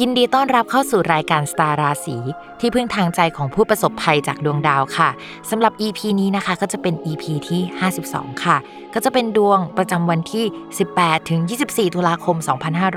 [0.00, 2.16] ยินดีต้อนรับเข้าสู่รายการสตาราศี
[2.60, 5.10] ที่พึ่งทางใจของผู้ประสบภัยจากดวงดาวค่ะ
[5.50, 7.60] สำหรับ EP นี้นะคะก็จะเป็น EP ที่
[8.02, 8.56] 52 ค่ะ
[8.94, 10.44] ก็จะเป็นดวงประจำวันที่
[10.86, 12.36] 18 ถึง 24 ตุลาคม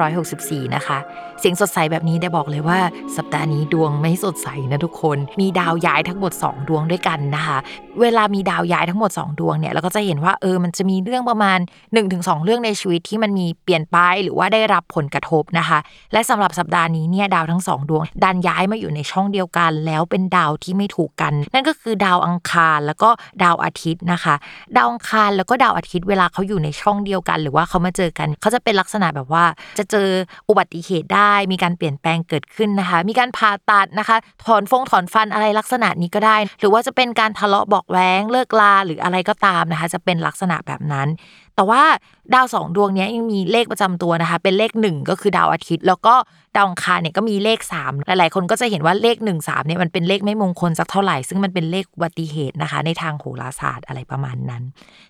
[0.08, 0.98] 2564 นะคะ
[1.40, 2.80] เสียงสดใสแบบนี้ได้บอกเลยว่า
[3.18, 7.58] สัปดาห์นี้ดวงไม่สดใสนะทุกคน มีดาวย้ายทั้งหมด 2 ดวงด้วยกันนะคะ
[8.02, 11.60] เวลามีดาวย้ายทั้งหมด 2 ดวงเนี่ยเราก็จะเห็นว่าเออมันจะมีเรื่องประมาณ
[12.02, 15.80] 1-2 เรื่องในชีวิตที่มันมีเปลี่ยนไปหรือว่าได้รับผลกระทบนะคะ
[16.14, 23.10] และสำหรับสัปดาห์นี้เนี่ยดาวทั้งสองดวง ดันย้ายมาอยู่ในช่องเดียวกัน แล้วเป็นดาวที่ไม่ถูกกัน นั่นก็คือดาวอังคารแล้วก็
[23.44, 24.36] ดาวอาทิตย์นะคะ
[24.76, 29.46] ดาวอังคารแล้วก็ดาวอาทิตย์เวลาเขาอยู่ในช่องเดียวกัน หรือว่าเขามาเจอกันเขาจะเป็นลักษณะแบบว่า
[29.80, 30.08] จะเจอ
[30.50, 41.08] อุบัติเหตุได้ มีการเปลี่ยนแปลงเกิดขึ้นนะคะ มีการผ่าตัดนะคะ ถอนฟงถอนฟันอะไรลักษณะนี้ก็ได้ หรือว่าจะเป็นการทะเลาะบอกแว้งเลิกลาหรืออะไรก็ตามนะคะ จะเป็นลักษณะแบบนั้น
[41.56, 41.81] แต่ว่า
[42.34, 46.16] ดาวสองดวงนี้ยังมีเลขประจำตัวนะคะ เป็นเลขหนึ่งก็คือดาวอาทิตย์ แล้วก็
[46.56, 54.63] ดาวอังคารเนี่ยก็มีเลข 3 หลายๆ คนก็จะเห็นว่าเลข1 3เนี่ยมันเป็นเลขไม่มงคลสักเท่าไหร่ ซึ่งมันเป็นเลขอุบัติเหตุนะคะ ในทางโหราศาสตร์อะไรประมาณนั้น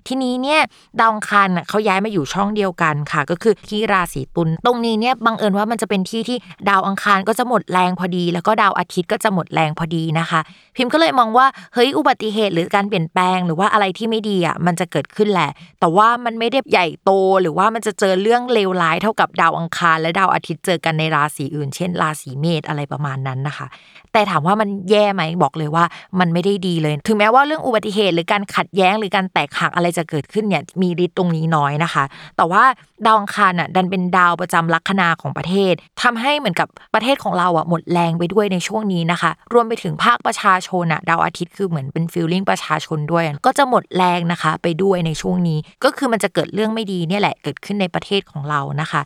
[0.07, 0.61] ทีนี้เนี่ย
[0.99, 6.37] ดาวอังคารเขาย้ายมาอยู่ช่องเดียวกันค่ะ ก็คือที่ราศีตุลตรงนี้เนี่ยบังเอิญว่ามันจะเป็นที่ที่
[6.69, 10.39] ดาวอังคารก็จะหมดแรงพอดี แล้วก็ดาวอาทิตย์ก็จะหมดแรงพอดีนะคะ
[10.75, 15.49] พิมพ์ก็เลยมองว่าเฮ้ยอุบัติเหตุหรือการเปลี่ยนแปลง หรือว่าอะไรที่ไม่ดีอะมันจะเกิดขึ้นแหละ
[15.79, 23.67] แต่ว่ามันไม่ได้ใหญ่โต หรือว่ามันจะเจอเรื่องเลวร้ายเท่ากับดาวอังคาร และดาวอาทิตย์เจอกันในราศีอื่น เช่น ราศีเมษอะไรประมาณนั้นนะคะ
[24.15, 25.85] แต่ถามว่ามันแย่ไหมบอกเลยว่า
[26.19, 32.03] มันไม่ได้ดีเลย ถึงแม้ว่าเรื่องอุบัติเหตุหรือการขัดแย้งหรือการแตกหักอะไรจะเกิดขึ้นเนี่ยมีฤทธิ์ตรงนี้น้อยนะคะ
[32.37, 32.63] แต่ว่า
[33.05, 49.01] ดาวอังคารอะดันเป็นดาวประจำลัคนาของประเทศทำให้เหมือนกับประเทศของเราอะหมดแรงไปด้วยในช่วงนี้นะคะ รวมไปถึงภาคประชาชนอะดาวอาทิตย์คือเหมือนเป็นฟิลลิ่งประชาชนด้วย ก็จะหมดแรงนะคะ ไปด้วยในช่วงนี้ ก็คือมันจะเกิดเรื่องไม่ดีเนี่ยแหละเกิดขึ้นในประเทศของเรานะคะ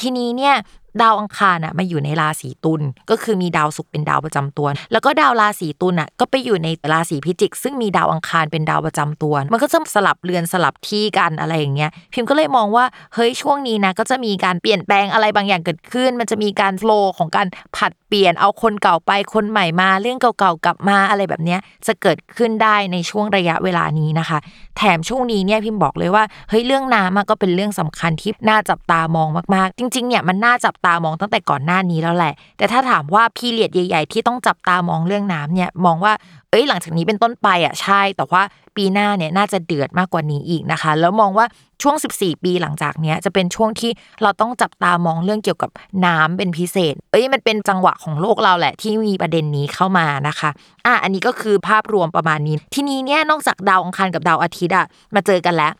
[0.00, 0.54] ทีนี้เนี่ย
[1.02, 12.84] ดาวอังคารอะมาอยู่ในราศีตุลก็คือมีดาวศุกร์เป็นดาวประจำตัว แล้วก็ดาวราศีตุลอะก็ไปอยู่ในราศีพิจิก ซึ่งมีดาวอังคารเป็นดาวประจำตัว มันก็จะสลับเรือนสลับที่กันอะไรอย่างเงี้ยพิมพ์ก็เลยมองว่า
[13.14, 24.38] เฮ้ยช่วงนี้นะก็จะมีการเปลี่ยนแปลงอะไรบางอย่างเกิดขึ้น มันจะมีการโฟล์ของการผัดเปลี่ยนเอาคนเก่าไปคนใหม่มาเรื่องเก่าๆกลับมาอะไรแบบเนี้ยจะเกิดขึ้นได้ในช่วงระยะเวลานี้นะคะ
[24.76, 36.12] แถมช่วงนี้เนี่ยพิมพ์บอกเลยว่าเฮ้ยเรื่องน้ำก็เป็นเรื่องสำคัญที่น่าจับตามองมากๆ จริงๆเนี่ยมันน่าจับตามองตั้งแต่ก่อนหน้านี้แล้วแหละ แต่ถ้าถามว่าพีเรียดใหญ่ ๆ ที่ต้องจับตามองเรื่องน้ำเนี่ยมองว่า
[36.54, 38.42] เอ้ยหลังจากนี้เป็นต้นไปอะใช่ แต่ว่า
[38.76, 41.46] ปีหน้าเนี่ยน่าจะเดือดมากกว่านี้อีกนะคะ แล้วมองว่า
[41.82, 43.90] ช่วง 14 ปีหลังจากเนี้ยจะเป็นช่วงที่
[44.22, 45.70] เราต้องจับตามองเรื่องเกี่ยวกับ
[46.06, 50.50] น้ำเป็นพิเศษ เอ้ยมันเป็นจังหวะของโลกเราแหละที่มีประเด็นนี้เข้ามานะคะ
[50.86, 55.72] อะอันนี้ก็คือภาพรวมประมาณนี้ ทีนี้เนี่ยนอกจากดาวอังคารกับดาวอาทิตย์อะมาเจอกันแล้ว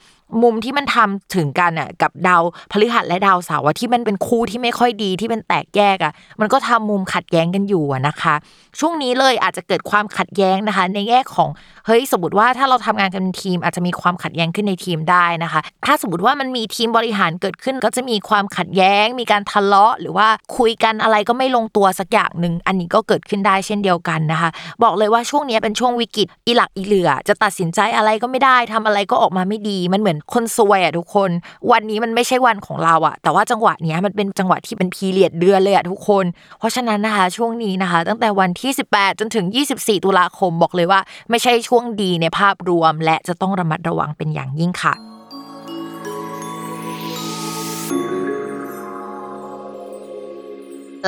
[0.43, 8.35] มุมที่มันทำถึงกันอะกับดาวพฤหัสและดาวเสาร์ที่มันเป็นคู่ที่ไม่ค่อยดีที่เป็นแตกแยกอะมันก็ทำมุมขัดแย้งกันอยู่นะคะ
[8.81, 11.49] ช่วงนี้เลยอาจจะเกิดความขัดแย้งนะคะ ในแง่ของ
[11.87, 24.51] เฮ้ยสมมติว่าถ้าเราทำงานกันเป็นทีมอาจจะมีความขัดแย้งขึ้นในทีมได้นะคะ ถ้าสมมติว่ามันมีทีมบริหารเกิดขึ้นก็จะมีความขัดแย้ง มีการทะเลาะ หรือว่าคุยกันอะไรก็ไม่ลงตัวสักอย่างหนึ่งอันนี้ก็เกิดขึ้นได้เช่นเดียวกันนะคะ
[24.83, 31.31] บอกเลยว่าช่วงนี้เป็นช่วงวิกฤตอีหลักอีเหลือ จะตัดสินใจอะไรก็ไม่ได้ทำอะไรก็ออกมาไม่ดี มันเหมือนคนซวยอะทุกคน
[31.71, 36.25] วันนี้มันไม่ใช่วันของเราอะ แต่ว่าจังหวะเนี้ยมันเป็นจังหวะที่เป็นพีเรียดเดือนเลยอะทุกคน
[36.59, 39.47] เพราะฉะนั้นนะคะช่วงนี้นะคะ ตั้งแต่วันที่ 18 จนถึง
[39.77, 44.95] 24 ตุลาคมบอกเลยว่า ไม่ใช่ช่วงดีในภาพรวม และจะต้องระมัดระวังเป็นอย่างยิ่งค่ะ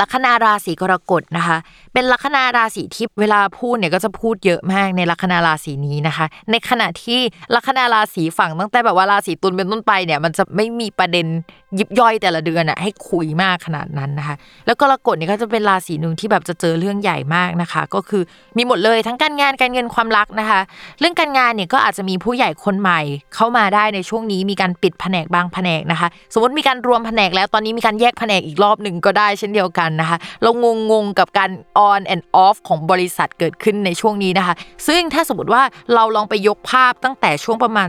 [0.01, 1.59] ลัคนาราศีกรกฎนะคะ
[1.99, 7.21] เป็นลัคนาราศีที่เวลาพูดเนี่ยก็จะพูดเยอะมากในลัคนาราศีนี้นะคะ ในขณะที่
[7.55, 11.27] ลัคนาราศีฝั่งตั้งแต่แบบว่าราศีตุลเป็นต้นไปเนี่ยมันจะไม่มีประเด็น
[11.79, 18.23] ยิบย่อยแต่ละเดือนอะให้คุยมากขนาดนั้นนะคะ แล้วกรกฎเนี่ยก็จะเป็นราศีหนึ่งที่แบบจะเจอเรื่องใหญ่มากนะคะ ก็คือ
[18.57, 20.61] มีหมดเลยทั้งการงานการเงินความรักนะคะ
[21.01, 23.01] เรื่องการงานเนี่ยก็อาจจะมีผู้ใหญ่คนใหม่
[23.35, 31.51] เข้ามาได้ในช่วงนี้มีการปิดแผนกบางแผนกนะคะ สมมติมีการรวมแผนกแล้วตอนนี้มีการแยกแผนกอีกรอบหนึ่งก็ได้เช่นเดียวกันนะคะ เรางงงๆกับการ
[31.91, 34.55] on and off ของบริษัทเกิดขึ้นในช่วงนี้นะคะ
[34.89, 35.63] ซึ่งถ้าสมมติว่า
[35.95, 37.89] เราลองไปยกภาพตั้งแต่ช่วงประมาณ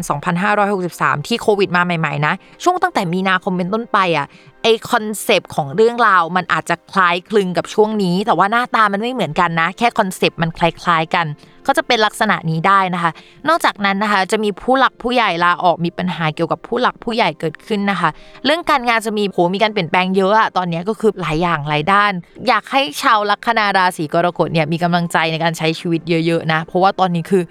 [0.64, 2.34] 2563 ที่โควิดมาใหม่ๆนะ
[2.64, 4.28] ช่วงตั้งแต่มีนาคมเป็นต้นไปอะ
[4.64, 11.26] ไอ้ concept ของเรื่องราวมันอาจจะคล้ายคลึงกับช่วงนี้ แต่ว่าหน้าตามันไม่เหมือนกันนะ แค่ concept มันคล้ายๆกัน
[11.68, 13.12] ก็จะเป็นลักษณะนี้ได้นะคะ
[13.50, 18.10] นอกจากนั้นนะคะจะมีผู้หลักผู้ใหญ่ลาออกมีปัญหาเกี่ยวกับผู้หลักผู้ใหญ่เกิดขึ้นนะคะ
[18.46, 22.12] เรื่องการงานจะมีโหมีการเปลี่ยนแปลงเยอะอะตอนนี้ก็คือหลายอย่างหลายด้าน
[22.48, 27.44] อยากให้ชาวลัคนาราศีกรกฎเนี่ยมีกำลังใจในการใช้ชีวิตเยอะๆนะ เพราะว่าตอนนี้คือ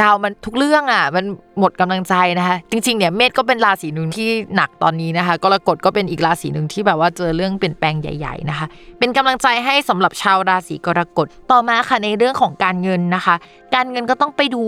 [0.00, 1.24] ดาวมันทุกเรื่องอะ มัน
[1.58, 8.66] หมดกำลังใจนะคะ จริงๆเนี่ยเมษก็เป็นราศีหนึ่งที่หนักตอนนี้นะคะกรกฎก็เป็นอีกราศีหนึ่งที่แบบว่าเจอเรื่องเปลี่ยนแปลงใหญ่ ๆนะคะ
[8.98, 13.34] เป็นกำลังใจให้สำหรับชาวราศีกรกฎต่อมาค่ะในเรื่องของการเงินนะคะ
[13.74, 14.62] การเงินก็ต้องไปดู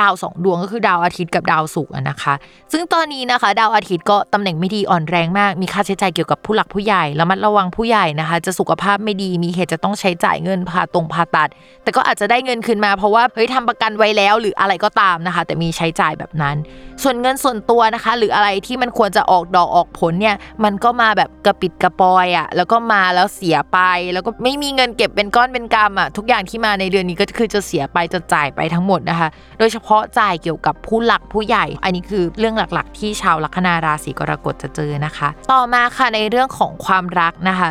[0.00, 2.34] ดาวสองดวงก็คือดาวอาทิตย์กับดาวศุกร์นะคะ
[2.72, 11.48] ซึ่งตอนนี้นะคะ ดาวอาทิตย์ก็ตำแหน่งไม่ดีอ่อนแรงมาก มีค่าใช้จ่ายเกี่ยวกับผู้หลักผู้ใหญ่ระมัดระวังผู้ใหญ่นะคะ จะสุขภาพไม่ดีมีเหตุจะต้องใช้จ่ายเงินผ่าตรงผ่าตัด
[11.82, 16.56] แต่ก็อาจจะได้เงินคืนมาเพราะว่าเฮ้ยทำประกันไว้แล้วหรืออะไรก็ตามนะคะ แต่มีใช้จ่ายแบบนั้น
[17.02, 23.78] ส่วนเงินส่วนตัวนะคะ หรืออะไรที่มันควรจะออกดอกออกผลเนี่ยมันก็มาแบบกระปิดกระปอยอะ่ะแล้วก็มาแล้วเสียไป
[24.12, 37.70] แล้วก็ไม่มีเงินเก็บเป็นก้อนเป็นกำอะทุกอย่างที่มาในเดือนนี้ก็คือจะเสียไปจะจ่ายไปทั้งหมดนะคะ โดยเฉพพาะจ่ายเกี่ยวกับผู้หลักผู้ใหญ่ อันนี้คือเรื่องหลักๆ ที่ชาวลัคนาราศีกรกฎจะเจอนะคะ ต่อมาค่ะในเรื่องของความรักนะคะ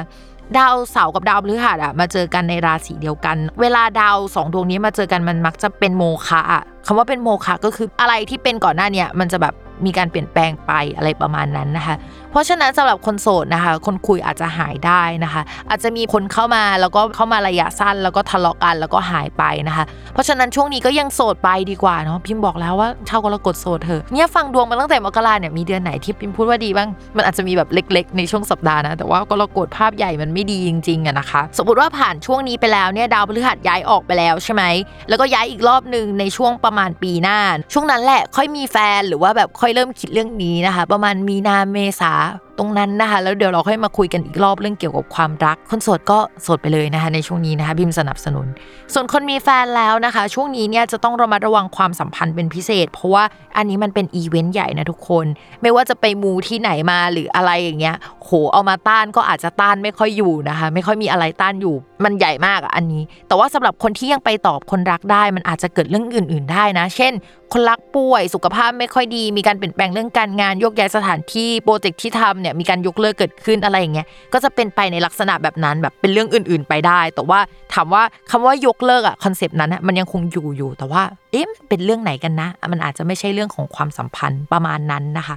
[0.57, 9.53] ดาวเสาร์กับดาวพฤหัสอะมาเจอกันในราศีเดียวกัน เวลาดาวสองดวงนี้มาเจอกันมันมักจะเป็นโมฆะอะคำว่าเป็นโมฆะก็คืออะไรที่เป็นก่อนหน้าเนี่ยมันจะแบบ
[9.85, 11.95] มีการเปลี่ยนแปลงไปอะไรประมาณนั้นนะคะ
[12.33, 34.63] เพราะฉะนั้นสำหรับคนโสดนะคะ คนคุยอาจจะหายได้นะคะ อาจจะมีคนเข้ามาแล้วก็เข้ามาระยะสั้น แล้วก็ทะเลาะกันแล้วก็หายไปนะคะ เพราะฉะนั้นช่วงนี้ก็ยังโสดไปดีกว่าเนาะพิมพ์บอกแล้วว่าชาวกรกฎโสดเถอะเนี่ยฟังดวงมาตั้งแต่มกราเนี่ยมีเดือนไหนที่พิมพ์พูดว่าดีบ้างมันอาจจะมีแบบเล็ก ๆ ในช่วงสัปดาห์นะแต่ว่ากรกฎภาพใหญ่มันไม่ดีจริงๆอะนะคะ สมมติว่าผ่านช่วงนี้ไปแล้วเนี่ยดาวพฤหัสย้ายออกไปแล้วใช่ไหม
[35.09, 37.39] แล้วก็ย้ายอีกรอบหนึ่งในช่วงประมาณปีหน้า
[37.73, 48.47] ช่วงนั้นแหละค่อยมีแฟนหรือว่าแบบค่อยเริ่มคิดเรื่องนี้นะคะ ประมาณมีนาเมษา that ตรงนั้นนะคะ แล้วเดี๋ยวเราค่อยมาคุยกันอีกรอบเรื่องเกี่ยวกับความรัก คนโสดก็โสดไปเลยนะคะ ในช่วงนี้นะคะพิมสนับสนุน
[48.93, 53.23] ส่วนคนมีแฟนแล้วนะคะ ช่วงนี้เนี่ยจะต้องระมัดระวังความสัมพันธ์เป็นพิเศษ เพราะว่า
[53.57, 55.25] อันนี้มันเป็นอีเวนต์ใหญ่นะทุกคน
[55.61, 67.13] ไม่ว่าจะไปมูที่ไหนมาหรืออะไรอย่างเงี้ยโหเอามาต้านก็อาจจะต้านไม่ค่อยอยู่นะคะ ไม่ค่อยมีอะไรต้านอยู่ มันใหญ่มากอันนี้ แต่ว่าสำหรับคนที่ยังไปตอบคนรักได้ มันอาจจะเกิดเรื่องอื่น ๆ ได้นะ เช่น
[67.53, 77.39] คนรักป่วยสุขภาพไม่ค่อยดี มีการเปลี่ยนแปลงเรื่องการงานยกย้ายสถานที่ project ที่ทำเนี่ยมีการยกเลิกเกิดขึ้นอะไรอย่างเงี้ยก็จะเป็นไปในลักษณะแบบนั้นแบบเป็นเรื่องอื่น ๆ ไปได้ แต่ว่า
[77.73, 85.35] ถามว่าคำว่ายกเลิกอะ concept นั้นมันยังคงอยู่อยู่ แต่ว่าเอ๊ะเป็นเรื่องไหนกันนะ มันอาจจะไม่ใช่เรื่องของความสัมพันธ์ประมาณนั้นนะคะ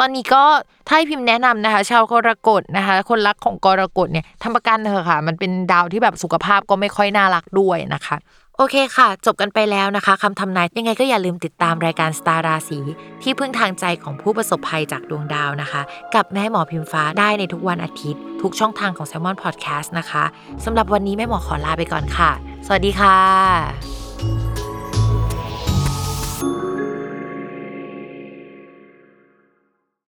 [0.00, 0.42] ตอนนี้ก็
[0.86, 8.16] ถ้าให้พิมพ์แนะนำนะคะ ชาวกรกฎนะคะ คนรักของกรกฎเนี่ยทำประกันเถอะค่ะ มันเป็นดาวที่แบบสุขภาพก็ไม่ค่อยน่ารักด้วยนะคะ
[8.60, 12.80] โอเคค่ะ จบกันไปแล้วนะคะคำทำนายยังไงก็อย่าลืมติดตามรายการสตาร์ราศี
[13.22, 15.82] ที่พึ่งทางใจของผู้ประสบภัยจากดวงดาวนะคะ
[16.14, 20.24] กับแม่หมอพิมฟ้าได้ในทุกวันอาทิตย์ ทุกช่องทางของ s ซ l m o n Podcast นะคะ
[20.64, 22.30] สำหรับวันนี้แม่หมอขอลาไปก่อนค่ะ
[22.66, 24.47] สวัสดีค่ะ